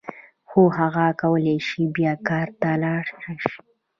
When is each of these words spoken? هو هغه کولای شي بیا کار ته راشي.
هو 0.49 0.63
هغه 0.77 1.05
کولای 1.21 1.57
شي 1.67 1.83
بیا 1.95 2.13
کار 2.27 2.47
ته 2.59 2.71
راشي. 2.81 3.17